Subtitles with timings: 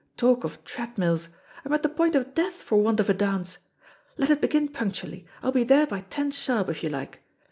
[0.17, 1.29] Talk of treadmills!
[1.63, 3.59] I'm at the point of death for want of a dance.
[4.17, 5.27] Let it begin punctually.
[5.43, 7.21] I'll be there by ten sharp if you like.